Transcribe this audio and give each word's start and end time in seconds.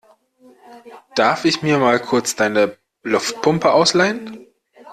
Darf 1.13 1.45
ich 1.45 1.61
mir 1.61 1.77
mal 1.77 1.99
kurz 1.99 2.35
deine 2.35 2.75
Luftpumpe 3.03 3.71
ausleihen? 3.71 4.47